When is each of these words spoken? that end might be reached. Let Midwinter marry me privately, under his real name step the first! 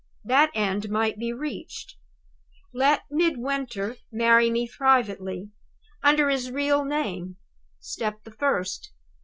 that 0.23 0.49
end 0.55 0.89
might 0.89 1.19
be 1.19 1.31
reached. 1.31 1.95
Let 2.73 3.03
Midwinter 3.11 3.97
marry 4.11 4.49
me 4.49 4.67
privately, 4.67 5.51
under 6.03 6.29
his 6.29 6.49
real 6.49 6.83
name 6.83 7.35
step 7.79 8.23
the 8.23 8.31
first! 8.31 8.93